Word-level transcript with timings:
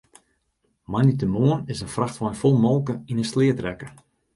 Moandeitemoarn 0.91 1.67
is 1.73 1.81
in 1.85 1.93
frachtwein 1.97 2.39
fol 2.41 2.59
molke 2.65 2.93
yn 3.11 3.19
'e 3.19 3.25
sleat 3.31 3.59
rekke. 3.65 3.87